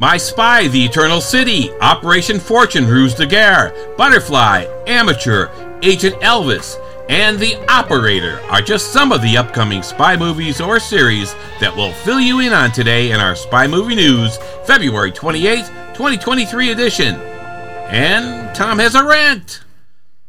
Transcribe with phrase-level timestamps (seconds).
[0.00, 5.48] My Spy, The Eternal City, Operation Fortune, Ruse de Guerre, Butterfly, Amateur,
[5.82, 6.76] Agent Elvis,
[7.08, 11.92] and The Operator are just some of the upcoming spy movies or series that will
[11.92, 17.16] fill you in on today in our Spy Movie News, February 28th, 2023 edition.
[17.16, 19.64] And Tom has a rant.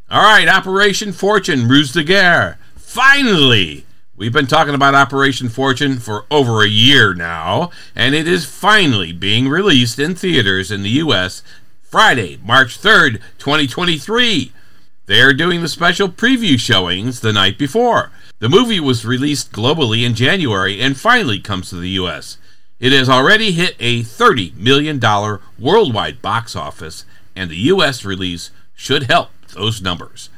[0.09, 2.57] All right, Operation Fortune, Ruse de Guerre.
[2.75, 3.85] Finally!
[4.19, 9.13] We've been talking about Operation Fortune for over a year now, and it is finally
[9.13, 11.41] being released in theaters in the U.S.
[11.83, 14.51] Friday, March 3rd, 2023.
[15.05, 18.11] They are doing the special preview showings the night before.
[18.39, 22.37] The movie was released globally in January and finally comes to the U.S.
[22.77, 24.99] It has already hit a $30 million
[25.57, 27.05] worldwide box office,
[27.37, 28.03] and the U.S.
[28.03, 30.29] release should help those numbers.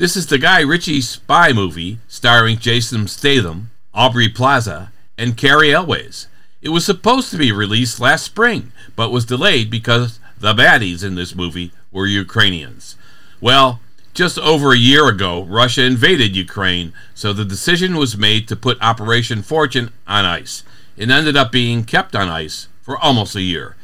[0.00, 6.26] This is the Guy Ritchie spy movie starring Jason Statham, Aubrey Plaza, and Cary Elwes.
[6.62, 11.16] It was supposed to be released last spring, but was delayed because the baddies in
[11.16, 12.96] this movie were Ukrainians.
[13.42, 13.80] Well,
[14.14, 18.80] just over a year ago, Russia invaded Ukraine, so the decision was made to put
[18.80, 20.64] Operation Fortune on ice.
[20.96, 23.76] It ended up being kept on ice for almost a year.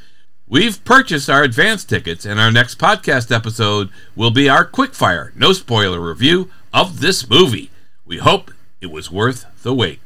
[0.48, 5.52] We've purchased our advance tickets, and our next podcast episode will be our quickfire, no
[5.52, 7.72] spoiler review of this movie.
[8.04, 9.98] We hope it was worth the wait.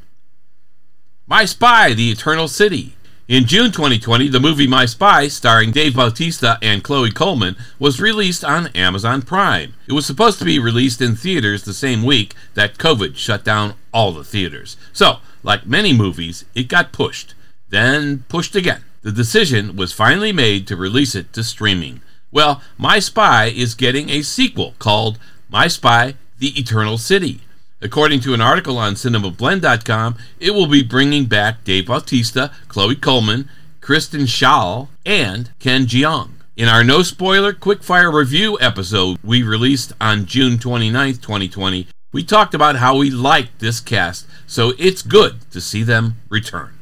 [1.27, 2.95] My Spy, The Eternal City.
[3.27, 8.43] In June 2020, the movie My Spy, starring Dave Bautista and Chloe Coleman, was released
[8.43, 9.75] on Amazon Prime.
[9.87, 13.75] It was supposed to be released in theaters the same week that COVID shut down
[13.93, 14.75] all the theaters.
[14.91, 17.35] So, like many movies, it got pushed,
[17.69, 22.01] then pushed again the decision was finally made to release it to streaming.
[22.31, 25.17] Well, My Spy is getting a sequel called
[25.49, 27.41] My Spy The Eternal City.
[27.81, 33.49] According to an article on cinemablend.com, it will be bringing back Dave Bautista, Chloe Coleman,
[33.81, 36.33] Kristen Schaal, and Ken Jeong.
[36.55, 42.53] In our no spoiler quickfire review episode we released on June 29, 2020, we talked
[42.53, 46.80] about how we liked this cast, so it's good to see them return.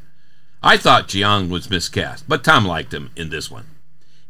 [0.61, 3.65] I thought Jeong was miscast, but Tom liked him in this one.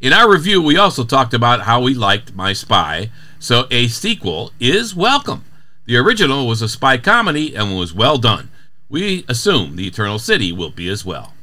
[0.00, 3.10] In our review, we also talked about how we liked My Spy,
[3.40, 5.44] so a sequel is welcome.
[5.86, 8.50] The original was a spy comedy and was well done.
[8.88, 11.34] We assume The Eternal City will be as well.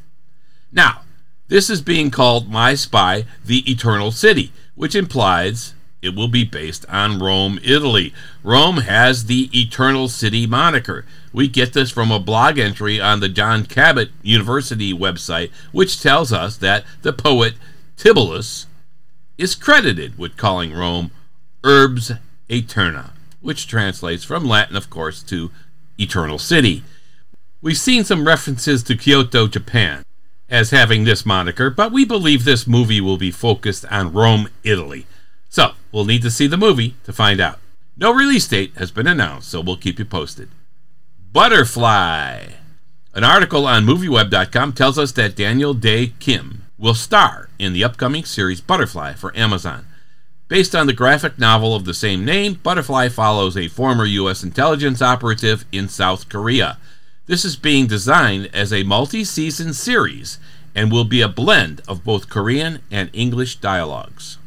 [0.72, 1.02] Now,
[1.50, 5.74] this is being called My Spy The Eternal City, which implies
[6.08, 8.14] it will be based on Rome, Italy.
[8.42, 11.04] Rome has the Eternal City moniker.
[11.34, 16.32] We get this from a blog entry on the John Cabot University website, which tells
[16.32, 17.56] us that the poet
[17.98, 18.68] Tibullus
[19.38, 21.12] is credited with calling Rome
[21.62, 22.18] Urbs
[22.50, 25.52] Aeterna, which translates from Latin, of course, to
[26.00, 26.84] Eternal City.
[27.62, 30.04] We've seen some references to Kyoto, Japan,
[30.50, 35.06] as having this moniker, but we believe this movie will be focused on Rome, Italy.
[35.50, 37.60] So, we'll need to see the movie to find out.
[37.96, 40.50] No release date has been announced, so we'll keep you posted.
[41.32, 42.48] Butterfly.
[43.14, 48.24] An article on MovieWeb.com tells us that Daniel Dae Kim will star in the upcoming
[48.24, 49.88] series Butterfly for Amazon.
[50.48, 54.44] Based on the graphic novel of the same name, Butterfly follows a former U.S.
[54.44, 56.78] intelligence operative in South Korea.
[57.26, 60.40] This is being designed as a multi season series
[60.74, 64.38] and will be a blend of both Korean and English dialogues.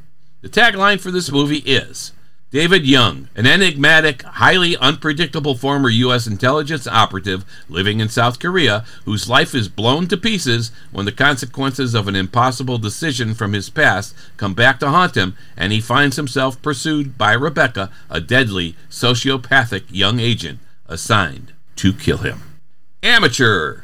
[0.43, 2.12] The tagline for this movie is
[2.51, 6.27] David Young, an enigmatic, highly unpredictable former U.S.
[6.27, 11.95] intelligence operative living in South Korea, whose life is blown to pieces when the consequences
[11.95, 16.17] of an impossible decision from his past come back to haunt him, and he finds
[16.17, 20.59] himself pursued by Rebecca, a deadly, sociopathic young agent
[20.89, 22.41] assigned to kill him.
[23.03, 23.83] Amateur.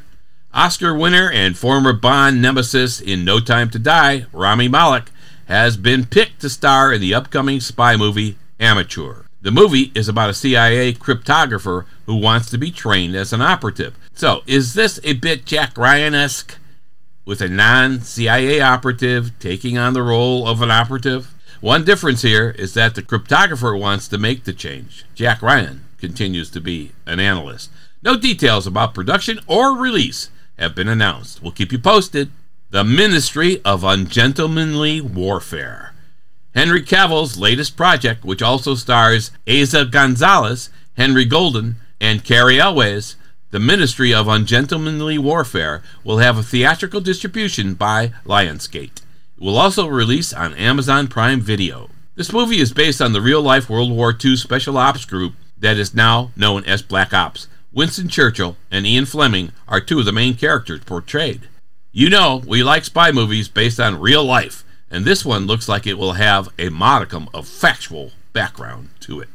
[0.55, 5.11] Oscar winner and former Bond nemesis in No Time to Die, Rami Malek,
[5.47, 9.25] has been picked to star in the upcoming spy movie Amateur.
[9.43, 13.97] The movie is about a CIA cryptographer who wants to be trained as an operative.
[14.15, 16.59] So, is this a bit Jack Ryan esque?
[17.25, 21.35] With a non CIA operative taking on the role of an operative?
[21.61, 25.05] One difference here is that the cryptographer wants to make the change.
[25.15, 27.71] Jack Ryan continues to be an analyst.
[28.03, 31.43] No details about production or release have been announced.
[31.43, 32.31] We'll keep you posted.
[32.69, 35.95] The Ministry of Ungentlemanly Warfare.
[36.53, 43.15] Henry Cavill's latest project, which also stars Eiza Gonzalez, Henry Golding, and Cary Elwes,
[43.53, 48.97] The Ministry of Ungentlemanly Warfare, will have a theatrical distribution by Lionsgate.
[48.97, 49.03] It
[49.39, 51.89] will also release on Amazon Prime Video.
[52.17, 55.77] This movie is based on the real life World War II special ops group that
[55.77, 57.47] is now known as Black Ops.
[57.73, 61.49] Winston Churchill and Ian Fleming are two of the main characters portrayed.
[61.97, 65.87] You know, we like spy movies based on real life, and this one looks like
[65.87, 69.31] it will have a modicum of factual background to it.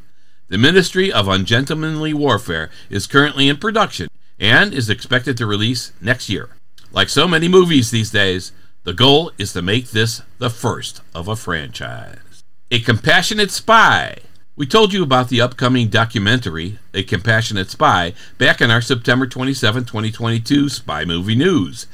[0.48, 4.10] The Ministry of Ungentlemanly Warfare is currently in production
[4.40, 6.50] and is expected to release next year.
[6.92, 8.52] Like so many movies these days,
[8.84, 12.44] the goal is to make this the first of a franchise.
[12.70, 14.18] A Compassionate Spy.
[14.56, 19.86] We told you about the upcoming documentary, A Compassionate Spy, back in our September 27,
[19.86, 21.88] 2022 Spy Movie News.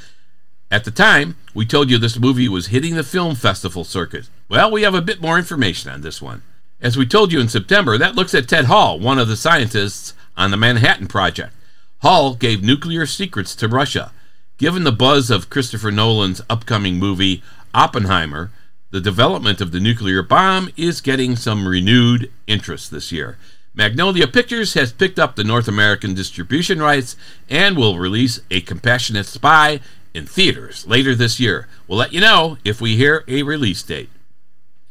[0.69, 4.29] At the time, we told you this movie was hitting the film festival circuit.
[4.49, 6.43] Well, we have a bit more information on this one.
[6.81, 10.13] As we told you in September, that looks at Ted Hall, one of the scientists
[10.35, 11.53] on the Manhattan Project.
[11.99, 14.11] Hall gave nuclear secrets to Russia
[14.57, 17.43] Given the buzz of Christopher Nolan's upcoming movie
[17.75, 18.49] Oppenheimer,
[18.89, 23.37] the development of the nuclear bomb is getting some renewed interest this year.
[23.75, 27.15] Magnolia Pictures has picked up the North American distribution rights
[27.47, 29.79] and will release A Compassionate Spy
[30.17, 31.67] in theaters later this year.
[31.87, 34.09] We'll let you know if we hear a release date.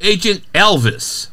[0.01, 1.29] Agent Elvis.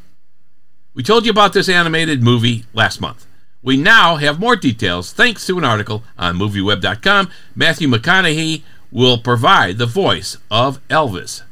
[0.96, 3.28] We told you about this animated movie last month.
[3.62, 7.30] We now have more details thanks to an article on MovieWeb.com.
[7.56, 11.44] Matthew McConaughey will provide the voice of Elvis.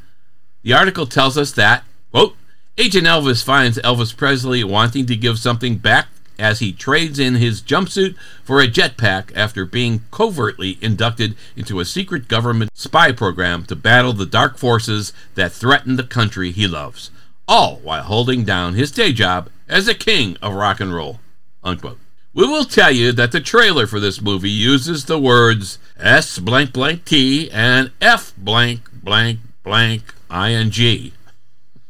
[0.64, 2.36] The article tells us that, quote,
[2.78, 6.08] Agent Elvis finds Elvis Presley wanting to give something back
[6.42, 11.86] as he trades in his jumpsuit for a jetpack after being covertly inducted into a
[11.86, 17.12] secret government spy program to battle the dark forces that threaten the country he loves,
[17.48, 21.20] all while holding down his day job as a king of rock and roll.
[21.64, 22.00] Unquote.
[22.34, 26.74] We will tell you that the trailer for this movie uses the words S blank
[26.74, 31.12] blank T and F blank blank blank ing.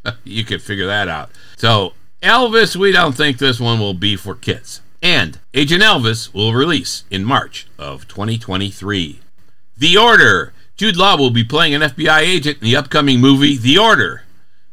[0.23, 1.29] you can figure that out.
[1.57, 4.81] So, Elvis, we don't think this one will be for kids.
[5.01, 9.19] And Agent Elvis will release in March of 2023.
[9.77, 10.53] The Order.
[10.77, 14.23] Jude Law will be playing an FBI agent in the upcoming movie The Order.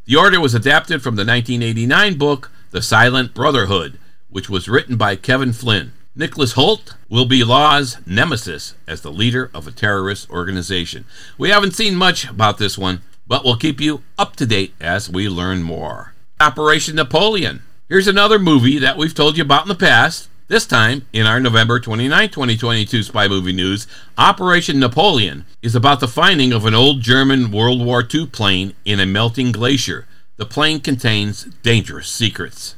[0.04, 3.98] The Order was adapted from the 1989 book The Silent Brotherhood
[4.30, 5.92] which was written by Kevin Flynn.
[6.14, 11.04] Nicholas Hoult will be Law's nemesis as the leader of a terrorist organization.
[11.36, 15.08] We haven't seen much about this one, but we'll keep you up to date as
[15.08, 16.07] we learn more.
[16.40, 17.62] Operation Napoleon.
[17.88, 20.28] Here's another movie that we've told you about in the past.
[20.46, 26.06] This time, in our November 29, 2022 Spy Movie News, Operation Napoleon is about the
[26.06, 30.06] finding of an old German World War II plane in a melting glacier.
[30.36, 32.76] The plane contains dangerous secrets.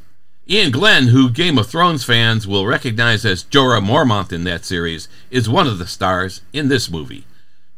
[0.51, 5.06] Iain Glen, who Game of Thrones fans will recognize as Jorah Mormont in that series,
[5.31, 7.27] is one of the stars in this movie.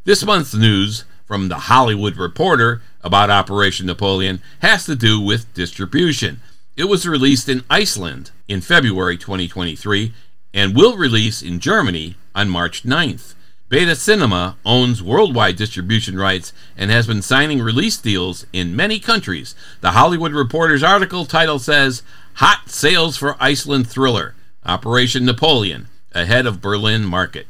[0.04, 6.40] This month's news from The Hollywood Reporter about Operation Napoleon has to do with distribution.
[6.76, 10.12] It was released in Iceland in February 2023
[10.54, 13.34] and will release in Germany on March 9th.
[13.68, 19.54] Beta Cinema owns worldwide distribution rights and has been signing release deals in many countries.
[19.80, 22.02] The Hollywood Reporter's article title says
[22.34, 24.34] Hot sales for Iceland thriller,
[24.66, 27.46] Operation Napoleon, ahead of Berlin market.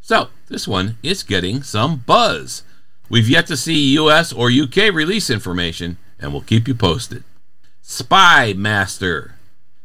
[0.00, 2.62] So, this one is getting some buzz.
[3.08, 7.24] We've yet to see US or UK release information, and we'll keep you posted.
[7.82, 9.34] Spy Master.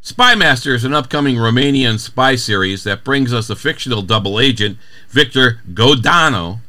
[0.01, 4.77] Spy Master is an upcoming Romanian spy series that brings us a fictional double agent,
[5.09, 6.61] Victor Godano.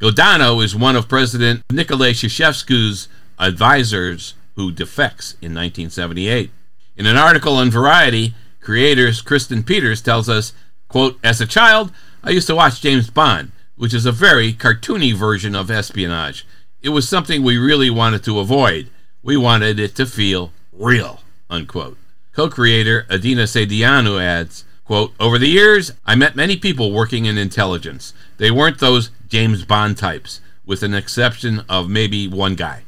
[0.00, 3.08] Godano is one of President Nicolae Ceausescu's
[3.38, 6.50] advisors who defects in 1978.
[6.96, 10.54] In an article on Variety, creators Kristen Peters tells us,
[10.88, 11.92] quote, As a child,
[12.24, 16.46] I used to watch James Bond, which is a very cartoony version of espionage.
[16.82, 18.90] It was something we really wanted to avoid.
[19.22, 21.96] We wanted it to feel real, unquote.
[22.34, 28.12] Co-creator Adina Sedianu adds, quote, Over the years, I met many people working in intelligence.
[28.36, 32.82] They weren't those James Bond types, with an exception of maybe one guy.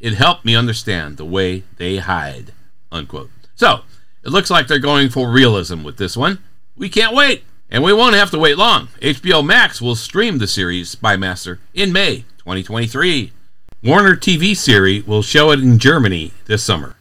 [0.00, 2.54] It helped me understand the way they hide,
[2.90, 3.28] unquote.
[3.54, 3.82] So,
[4.24, 6.38] it looks like they're going for realism with this one.
[6.74, 8.88] We can't wait, and we won't have to wait long.
[9.00, 13.32] HBO Max will stream the series Spy Master in May 2023.
[13.82, 16.96] Warner TV series will show it in Germany this summer.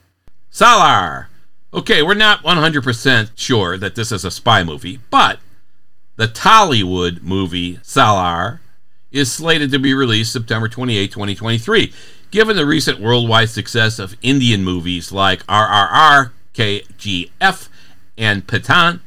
[0.52, 1.28] Salaar.
[1.74, 5.40] Okay, we're not 100% sure that this is a spy movie, but
[6.16, 8.60] the Tollywood movie Salaar
[9.12, 11.94] is slated to be released September 28, 2023.
[12.30, 17.70] Given the recent worldwide success of Indian movies like RRR, KGF,
[18.18, 19.00] and Pathaan,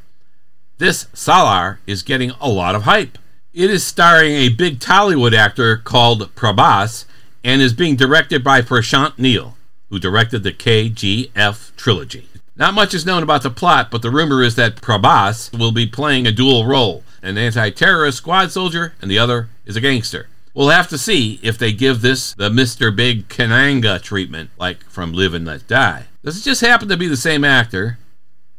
[0.81, 3.19] this Salaar is getting a lot of hype.
[3.53, 7.05] It is starring a big Tollywood actor called Prabhas
[7.45, 9.59] and is being directed by Prashant Neel,
[9.91, 12.27] who directed the KGF trilogy.
[12.57, 15.87] Not much is known about the plot, but the rumor is that Prabhas will be
[15.87, 20.29] playing a dual role an anti terrorist squad soldier, and the other is a gangster.
[20.55, 22.95] We'll have to see if they give this the Mr.
[22.95, 26.07] Big Kananga treatment, like from Live and Let Die.
[26.25, 27.99] Does it just happen to be the same actor,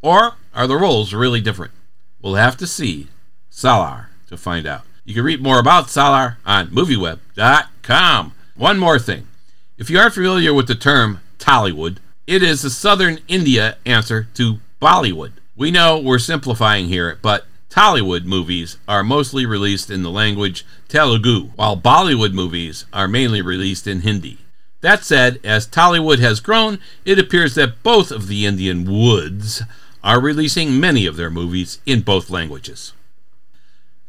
[0.04, 1.72] or are the roles really different?
[2.22, 3.08] We'll have to see
[3.50, 4.84] Salaar to find out.
[5.04, 8.34] You can read more about Salaar on MovieWeb.com.
[8.56, 9.28] One more thing.
[9.78, 11.98] If you aren't familiar with the term Tollywood,
[12.28, 15.32] it is the southern India answer to Bollywood.
[15.56, 21.52] We know we're simplifying here, but Tollywood movies are mostly released in the language Telugu,
[21.56, 24.38] while Bollywood movies are mainly released in Hindi.
[24.82, 29.64] That said, as Tollywood has grown, it appears that both of the Indian woods
[30.04, 32.94] are releasing many of their movies in both languages.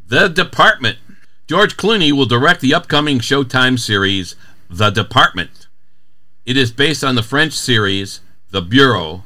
[0.07, 0.99] The Department.
[1.47, 4.37] George Clooney will direct the upcoming Showtime series,
[4.71, 5.67] The Department.
[6.47, 8.21] It is based on the French series,
[8.51, 9.25] The Bureau,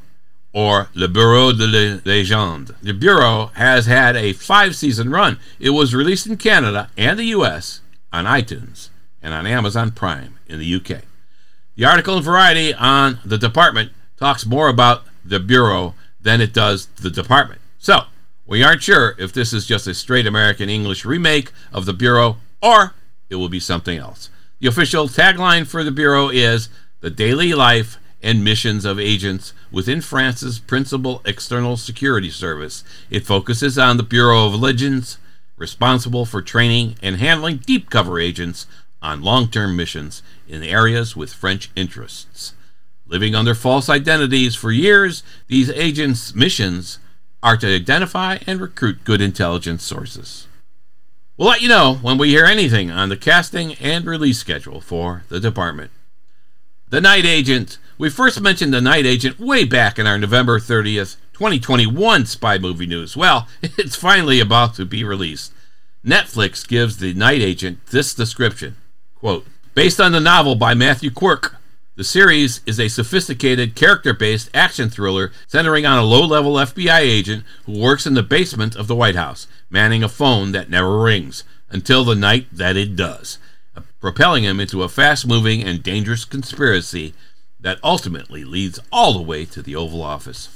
[0.53, 2.75] or Le Bureau de la Légende.
[2.81, 5.39] The Bureau has had a five season run.
[5.61, 7.83] It was released in Canada and the US
[8.13, 8.89] on iTunes
[9.23, 11.03] and on Amazon Prime in the UK.
[11.75, 15.95] The article in Variety on The Department talks more about The Bureau
[16.27, 17.61] than it does The Department.
[17.79, 18.01] So,
[18.47, 22.39] we aren't sure if this is just a straight American English remake of The Bureau
[22.61, 22.95] or
[23.31, 24.29] it will be something else.
[24.59, 26.69] The official tagline for The Bureau is
[27.01, 32.83] The Daily Life and Missions of Agents within France's principal external security service.
[33.09, 35.19] It focuses on the Bureau of Legends,
[35.57, 38.67] responsible for training and handling deep cover agents
[39.01, 42.53] on long term missions in areas with French interests.
[43.09, 46.99] Living under false identities for years, these agents' missions
[47.43, 50.49] are to identify and recruit good intelligence sources.
[51.37, 55.25] We'll let you know when we hear anything on the casting and release schedule for
[55.29, 55.91] the department.
[56.89, 57.79] The Night Agent.
[57.99, 62.87] We first mentioned The Night Agent way back in our November 30th, 2021 spy movie
[62.87, 63.17] news.
[63.17, 65.53] Well, it's finally about to be released.
[66.05, 68.77] Netflix gives The Night Agent this description
[69.17, 71.56] quote, Based on the novel by Matthew Quirk,
[71.97, 77.01] the series is a sophisticated, character based action thriller centering on a low level FBI
[77.01, 80.99] agent who works in the basement of the White House, manning a phone that never
[80.99, 83.39] rings until the night that it does,
[83.75, 87.15] uh, propelling him into a fast moving and dangerous conspiracy
[87.59, 90.51] that ultimately leads all the way to the Oval Office.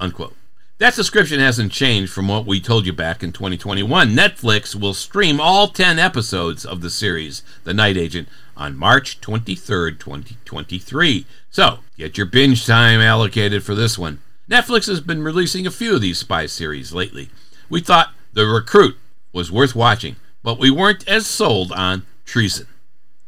[0.00, 0.34] Unquote.
[0.78, 4.10] That description hasn't changed from what we told you back in 2021.
[4.10, 8.28] Netflix will stream all 10 episodes of the series, The Night Agent,
[8.58, 11.24] on March 23rd, 2023.
[11.50, 14.20] So, get your binge time allocated for this one.
[14.50, 17.30] Netflix has been releasing a few of these spy series lately.
[17.70, 18.98] We thought The Recruit
[19.32, 22.66] was worth watching, but we weren't as sold on Treason.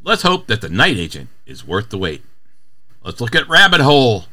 [0.05, 2.23] Let's hope that The Night Agent is worth the wait.
[3.03, 4.27] Let's look at Rabbit Hole.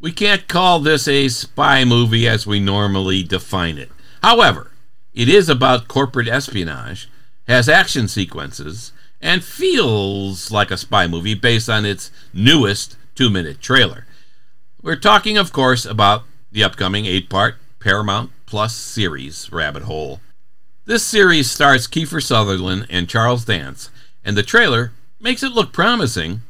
[0.00, 3.90] We can't call this a spy movie as we normally define it.
[4.22, 4.70] However,
[5.12, 7.08] it is about corporate espionage,
[7.48, 13.60] has action sequences, and feels like a spy movie based on its newest two minute
[13.60, 14.06] trailer.
[14.80, 20.20] We're talking, of course, about the upcoming eight part Paramount Plus series, Rabbit Hole.
[20.84, 23.90] This series stars Kiefer Sutherland and Charles Dance,
[24.24, 26.42] and the trailer makes it look promising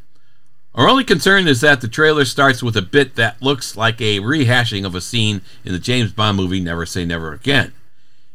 [0.78, 4.20] our only concern is that the trailer starts with a bit that looks like a
[4.20, 7.72] rehashing of a scene in the James Bond movie Never Say Never Again.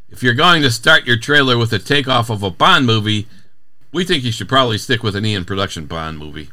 [0.09, 3.27] If you're going to start your trailer with a takeoff of a Bond movie,
[3.93, 6.49] we think you should probably stick with an Eon production Bond movie.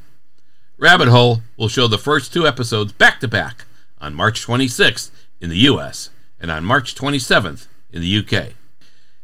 [0.78, 3.64] Rabbit Hole will show the first two episodes back to back
[4.00, 8.52] on March 26th in the US and on March 27th in the UK.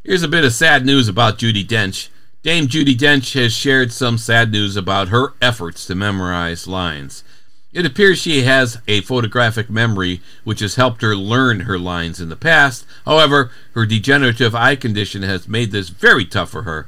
[0.02, 2.08] Here's a bit of sad news about Judi Dench.
[2.46, 7.24] Dame Judi Dench has shared some sad news about her efforts to memorize lines.
[7.72, 12.28] It appears she has a photographic memory which has helped her learn her lines in
[12.28, 12.86] the past.
[13.04, 16.86] However, her degenerative eye condition has made this very tough for her.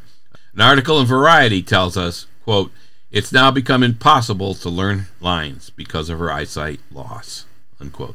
[0.55, 2.71] An article in Variety tells us, quote,
[3.11, 7.47] it's now become impossible to learn lines because of her eyesight loss.
[7.81, 8.15] Unquote.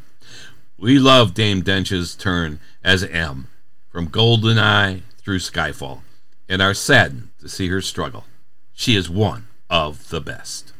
[0.77, 3.49] We love Dame Dench's turn as M,
[3.89, 6.03] from Goldeneye through Skyfall,
[6.47, 8.25] and are saddened to see her struggle.
[8.73, 10.73] She is one of the best.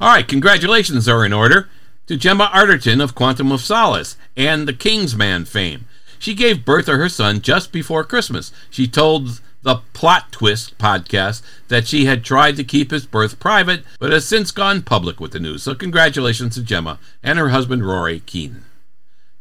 [0.00, 1.68] All right, congratulations are in order
[2.06, 5.86] to Gemma Arterton of Quantum of Solace and the Kingsman fame.
[6.18, 8.50] She gave birth to her son just before Christmas.
[8.70, 13.84] She told the Plot Twist podcast that she had tried to keep his birth private,
[13.98, 15.62] but has since gone public with the news.
[15.62, 18.64] So, congratulations to Gemma and her husband Rory Keenan.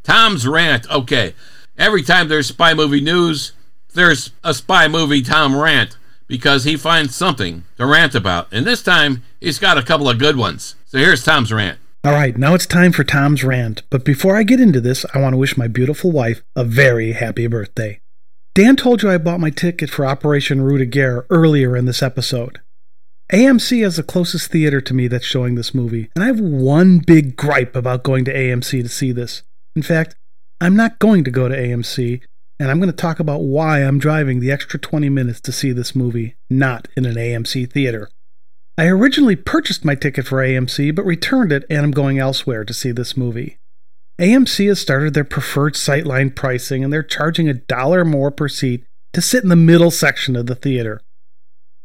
[0.03, 0.89] Tom's rant.
[0.91, 1.35] Okay,
[1.77, 3.53] every time there's spy movie news,
[3.93, 5.95] there's a spy movie Tom rant
[6.29, 8.47] because he finds something to rant about.
[8.53, 10.75] And this time, he's got a couple of good ones.
[10.85, 11.79] So here's Tom's rant.
[12.05, 13.81] All right, now it's time for Tom's rant.
[13.89, 17.11] But before I get into this, I want to wish my beautiful wife a very
[17.11, 17.99] happy birthday.
[18.55, 22.01] Dan told you I bought my ticket for Operation Rue de Guerre earlier in this
[22.01, 22.61] episode.
[23.33, 26.99] AMC is the closest theater to me that's showing this movie, and I have one
[26.99, 29.43] big gripe about going to AMC to see this.
[29.75, 30.15] In fact,
[30.61, 32.21] I'm not going to go to AMC,
[32.59, 35.71] and I'm going to talk about why I'm driving the extra 20 minutes to see
[35.71, 38.09] this movie, not in an AMC theater.
[38.77, 42.73] I originally purchased my ticket for AMC, but returned it and I'm going elsewhere to
[42.73, 43.57] see this movie.
[44.19, 48.83] AMC has started their preferred sightline pricing, and they're charging a dollar more per seat
[49.13, 50.99] to sit in the middle section of the theater.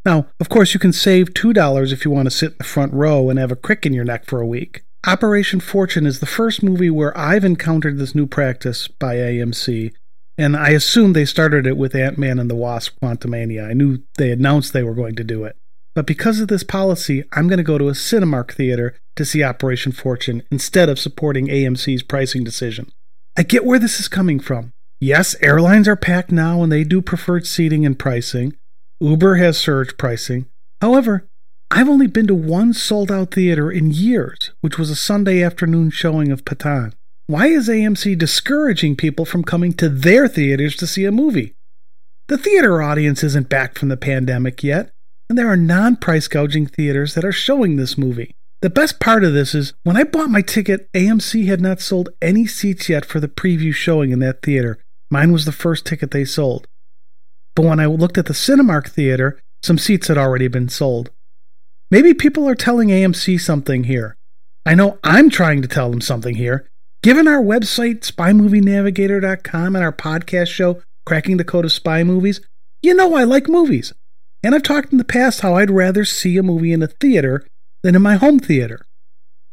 [0.05, 2.93] Now, of course, you can save $2 if you want to sit in the front
[2.93, 4.83] row and have a crick in your neck for a week.
[5.07, 9.93] Operation Fortune is the first movie where I've encountered this new practice by AMC,
[10.37, 13.69] and I assume they started it with Ant Man and the Wasp Quantumania.
[13.69, 15.55] I knew they announced they were going to do it.
[15.93, 19.43] But because of this policy, I'm going to go to a Cinemark theater to see
[19.43, 22.91] Operation Fortune instead of supporting AMC's pricing decision.
[23.37, 24.73] I get where this is coming from.
[24.99, 28.55] Yes, airlines are packed now and they do preferred seating and pricing.
[28.99, 30.47] Uber has surge pricing.
[30.81, 31.27] However,
[31.71, 35.89] I've only been to one sold out theater in years, which was a Sunday afternoon
[35.89, 36.93] showing of Pathaan.
[37.27, 41.55] Why is AMC discouraging people from coming to their theaters to see a movie?
[42.27, 44.91] The theater audience isn't back from the pandemic yet,
[45.27, 48.35] and there are non price gouging theaters that are showing this movie.
[48.61, 52.09] The best part of this is when I bought my ticket, AMC had not sold
[52.21, 54.77] any seats yet for the preview showing in that theater.
[55.09, 56.67] Mine was the first ticket they sold.
[57.55, 61.09] But when I looked at the Cinemark theater, some seats had already been sold.
[61.89, 64.15] Maybe people are telling AMC something here.
[64.63, 66.67] I know I'm trying to tell them something here,
[67.05, 72.41] Given our website, spymovienavigator.com, and our podcast show, Cracking the Code of Spy Movies,
[72.81, 73.93] you know I like movies.
[74.41, 77.45] And I've talked in the past how I'd rather see a movie in a theater
[77.83, 78.83] than in my home theater.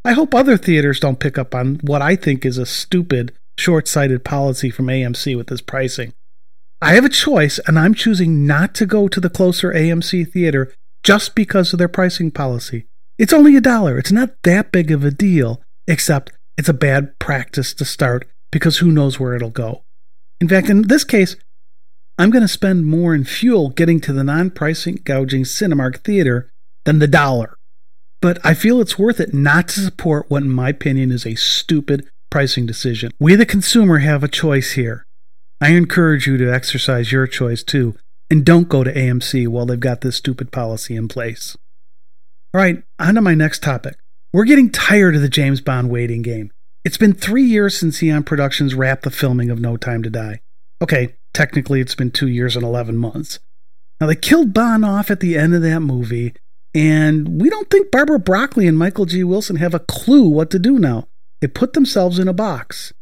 [0.03, 3.87] I hope other theaters don't pick up on what I think is a stupid, short
[3.87, 6.15] sighted policy from AMC with this pricing.
[6.81, 10.73] I have a choice, and I'm choosing not to go to the closer AMC theater
[11.03, 12.87] just because of their pricing policy.
[13.19, 13.99] It's only a dollar.
[13.99, 18.79] It's not that big of a deal, except it's a bad practice to start because
[18.79, 19.83] who knows where it'll go.
[20.41, 21.37] In fact, in this case,
[22.19, 26.51] I'm going to spend more in fuel getting to the non pricing gouging Cinemark theater
[26.85, 27.57] than the dollar.
[28.21, 31.35] But I feel it's worth it not to support what, in my opinion, is a
[31.35, 33.11] stupid pricing decision.
[33.19, 35.05] We, the consumer, have a choice here.
[35.61, 37.97] I encourage you to exercise your choice too,
[38.31, 41.57] and don't go to AMC while they've got this stupid policy in place.
[42.55, 43.97] All right, on to my next topic
[44.33, 46.51] we're getting tired of the James Bond waiting game.
[46.85, 50.41] It's been three years since Eon Productions wrapped the filming of No Time to Die.
[50.81, 53.39] Okay, technically it's been two years and 11 months.
[54.01, 56.35] Now, they killed Bond off at the end of that movie,
[56.75, 59.23] and we don't think Barbara Broccoli and Michael G.
[59.23, 61.07] Wilson have a clue what to do now.
[61.41, 62.93] They put themselves in a box.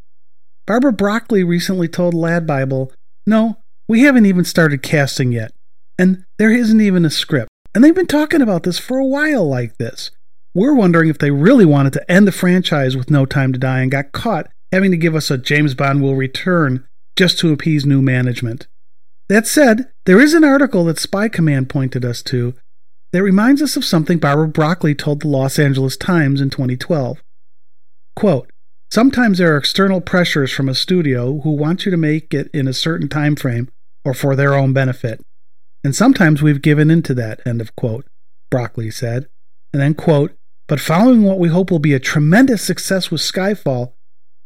[0.67, 2.93] Barbara Broccoli recently told Lad Bible,
[3.27, 3.57] No,
[3.89, 5.53] we haven't even started casting yet,
[5.99, 7.49] and there isn't even a script.
[7.75, 10.11] And they've been talking about this for a while like this.
[10.55, 13.81] We're wondering if they really wanted to end the franchise with No Time to Die
[13.81, 16.87] and got caught having to give us a James Bond will return
[17.17, 18.67] just to appease new management.
[19.29, 22.55] That said, there is an article that Spy Command pointed us to
[23.13, 27.23] that reminds us of something Barbara Broccoli told the Los Angeles Times in 2012.
[28.17, 28.51] Quote,
[28.93, 32.67] Sometimes there are external pressures from a studio who want you to make it in
[32.67, 33.69] a certain time frame
[34.05, 35.21] or for their own benefit.
[35.85, 38.07] And sometimes we've given in to that, end of quote,
[38.51, 39.29] Broccoli said.
[39.73, 40.33] And then, quote,
[40.71, 43.91] but following what we hope will be a tremendous success with Skyfall,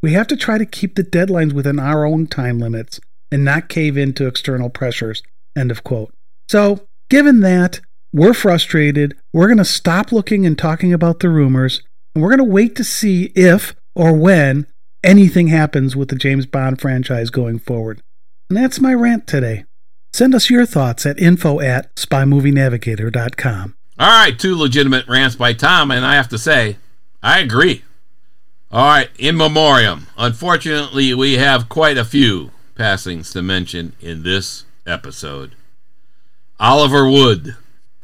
[0.03, 2.99] we have to try to keep the deadlines within our own time limits
[3.31, 5.23] and not cave into external pressures.
[5.55, 6.15] End of quote.
[6.49, 9.19] So, given that, we're frustrated.
[9.35, 11.83] We're going to stop looking and talking about the rumors,
[12.15, 14.67] and we're going to wait to see if or when
[15.03, 18.01] anything happens with the James Bond franchise going forward.
[18.49, 19.67] And that's my rant today.
[20.15, 23.75] Send us your thoughts at info at spymovienavigator.com.
[23.97, 26.79] All right, two legitimate rants by Tom, and I have to say,
[27.23, 27.85] I agree.
[28.73, 30.09] All right, in memoriam.
[30.19, 35.55] Unfortunately, we have quite a few passings to mention in this episode.
[36.59, 37.57] Oliver Wood.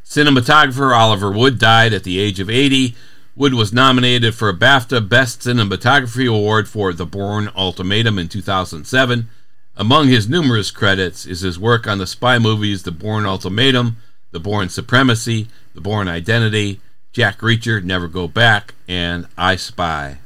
[0.05, 2.95] Cinematographer Oliver Wood died at the age of 80.
[3.35, 9.29] Wood was nominated for a BAFTA Best Cinematography Award for The Bourne Ultimatum in 2007.
[9.77, 13.97] Among his numerous credits is his work on the spy movies The Bourne Ultimatum,
[14.33, 16.81] The Bourne Supremacy, the Bourne Identity,
[17.13, 20.19] Jack Reacher, Never Go Back, and I Spy.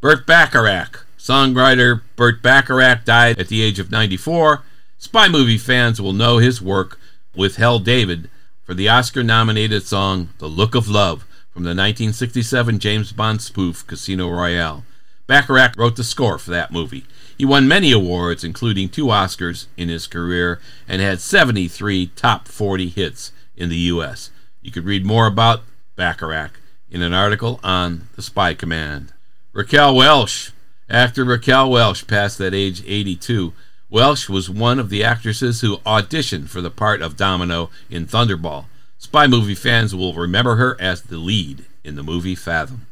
[0.00, 1.06] Burt Bacharach.
[1.18, 4.62] Songwriter Burt Bacharach died at the age of 94.
[4.98, 6.98] Spy movie fans will know his work
[7.34, 8.30] with Hal David
[8.64, 13.86] for the Oscar nominated song The Look of Love from the 1967 James Bond spoof
[13.86, 14.84] Casino Royale.
[15.26, 17.04] Bacharach wrote the score for that movie.
[17.38, 22.88] He won many awards, including two Oscars in his career, and had 73 top 40
[22.88, 24.30] hits in the U.S.
[24.60, 25.62] You could read more about
[25.94, 26.58] Bacharach
[26.90, 29.12] in an article on the Spy Command.
[29.52, 30.50] Raquel Welch.
[30.90, 33.52] Actor Raquel Welch passed at age 82.
[33.88, 38.64] Welch was one of the actresses who auditioned for the part of Domino in Thunderball.
[38.98, 42.86] Spy movie fans will remember her as the lead in the movie Fathom.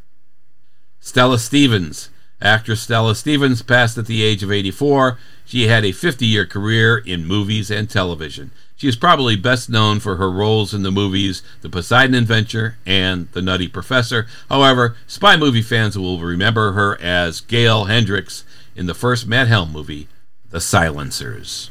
[1.00, 2.10] Stella Stevens.
[2.40, 5.18] Actress Stella Stevens passed at the age of 84.
[5.44, 8.50] She had a 50 year career in movies and television.
[8.76, 13.30] She is probably best known for her roles in the movies The Poseidon Adventure and
[13.32, 14.26] The Nutty Professor.
[14.50, 18.44] However, spy movie fans will remember her as Gail Hendricks
[18.74, 20.08] in the first Matt Helm movie,
[20.50, 21.70] The Silencers.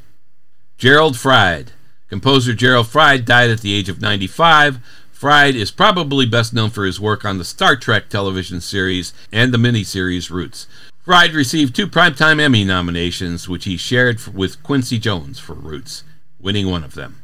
[0.80, 1.73] Gerald Fried.
[2.10, 4.80] Composer Gerald Fried died at the age of 95.
[5.15, 9.54] Fried is probably best known for his work on the Star Trek television series and
[9.54, 10.67] the miniseries Roots.
[11.06, 16.04] Fried received two Primetime Emmy nominations, which he shared with Quincy Jones for Roots,
[16.38, 17.21] winning one of them.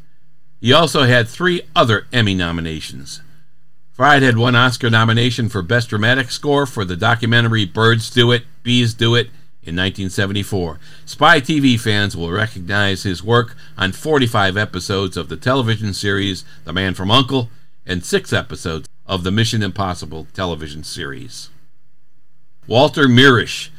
[0.62, 3.20] He also had three other Emmy nominations.
[3.92, 8.44] Fried had one Oscar nomination for Best Dramatic Score for the documentary Birds Do It,
[8.64, 9.28] Bees Do It
[9.64, 10.80] in 1974.
[11.06, 16.72] Spy TV fans will recognize his work on 45 episodes of the television series The
[16.72, 17.50] Man from Uncle
[17.86, 21.50] and six episodes of the Mission Impossible television series.
[22.68, 23.70] Walter Mirisch.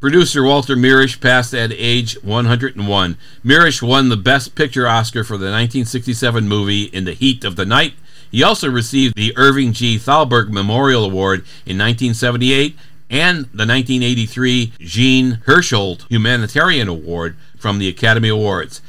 [0.00, 3.16] Producer Walter Mirisch passed at age 101.
[3.42, 7.64] Mirisch won the Best Picture Oscar for the 1967 movie In the Heat of the
[7.64, 7.94] Night.
[8.30, 9.96] He also received the Irving G.
[9.96, 12.76] Thalberg Memorial Award in 1978
[13.08, 18.82] and the 1983 Jean Hersholt Humanitarian Award from the Academy Awards.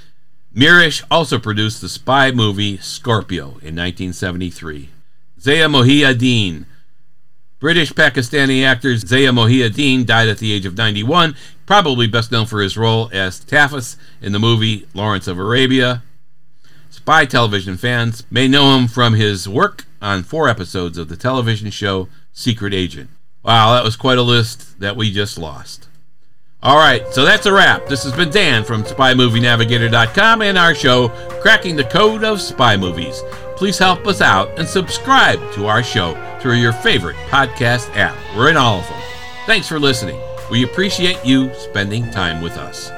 [0.56, 4.90] Mirisch also produced the spy movie Scorpio in 1973.
[5.38, 6.66] Zia Mohyeddin.
[7.60, 12.62] British Pakistani actor Zia Mohyeddin died at the age of 91, probably best known for
[12.62, 16.04] his role as Tafas in the movie Lawrence of Arabia.
[16.90, 21.70] Spy television fans may know him from his work on four episodes of the television
[21.70, 23.10] show Secret Agent.
[23.44, 25.90] Wow, that was quite a list that we just lost.
[26.66, 27.86] All right, so that's a wrap.
[27.86, 33.22] This has been Dan from SpyMovieNavigator.com and our show, Cracking the Code of Spy Movies.
[33.56, 38.18] Please help us out and subscribe to our show through your favorite podcast app.
[38.36, 39.00] We're in all of them.
[39.46, 40.20] Thanks for listening.
[40.50, 42.90] We appreciate you spending time with us.